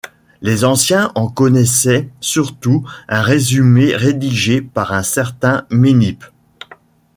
Les 0.41 0.63
anciens 0.63 1.11
en 1.13 1.27
connaissaient 1.29 2.09
surtout 2.21 2.83
un 3.07 3.21
résumé 3.21 3.95
rédigé 3.95 4.59
par 4.59 4.93
un 4.93 5.03
certain 5.03 5.67
Ménippe. 5.69 6.25